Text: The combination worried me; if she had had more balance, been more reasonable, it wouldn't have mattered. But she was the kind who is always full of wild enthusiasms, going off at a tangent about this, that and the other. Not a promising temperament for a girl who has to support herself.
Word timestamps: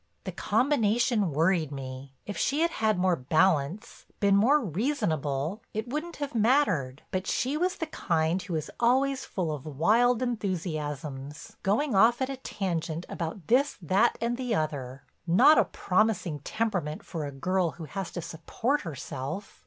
The 0.23 0.31
combination 0.31 1.29
worried 1.31 1.71
me; 1.71 2.15
if 2.25 2.35
she 2.35 2.61
had 2.61 2.71
had 2.71 2.97
more 2.97 3.15
balance, 3.15 4.07
been 4.19 4.35
more 4.35 4.59
reasonable, 4.59 5.61
it 5.75 5.87
wouldn't 5.87 6.15
have 6.15 6.33
mattered. 6.33 7.03
But 7.11 7.27
she 7.27 7.55
was 7.55 7.75
the 7.75 7.85
kind 7.85 8.41
who 8.41 8.55
is 8.55 8.71
always 8.79 9.25
full 9.25 9.51
of 9.51 9.67
wild 9.67 10.23
enthusiasms, 10.23 11.55
going 11.61 11.93
off 11.93 12.19
at 12.19 12.31
a 12.31 12.37
tangent 12.37 13.05
about 13.09 13.45
this, 13.45 13.77
that 13.79 14.17
and 14.19 14.37
the 14.37 14.55
other. 14.55 15.03
Not 15.27 15.59
a 15.59 15.65
promising 15.65 16.39
temperament 16.39 17.05
for 17.05 17.27
a 17.27 17.31
girl 17.31 17.73
who 17.73 17.83
has 17.85 18.09
to 18.13 18.23
support 18.23 18.81
herself. 18.81 19.59